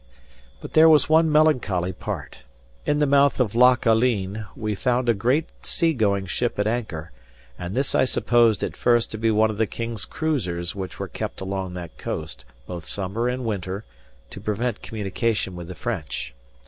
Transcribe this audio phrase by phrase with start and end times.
[0.61, 2.41] But there was one melancholy part.
[2.87, 7.11] In the mouth of Loch Aline we found a great sea going ship at anchor;
[7.59, 11.07] and this I supposed at first to be one of the King's cruisers which were
[11.07, 13.85] kept along that coast, both summer and winter,
[14.31, 16.33] to prevent communication with the French.